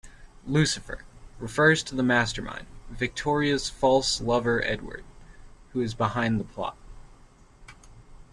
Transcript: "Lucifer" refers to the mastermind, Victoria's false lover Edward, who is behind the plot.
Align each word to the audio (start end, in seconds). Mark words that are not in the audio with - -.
"Lucifer" 0.47 1.03
refers 1.37 1.83
to 1.83 1.93
the 1.93 2.01
mastermind, 2.01 2.65
Victoria's 2.89 3.69
false 3.69 4.19
lover 4.19 4.63
Edward, 4.65 5.05
who 5.73 5.79
is 5.81 5.93
behind 5.93 6.39
the 6.39 6.43
plot. 6.43 6.75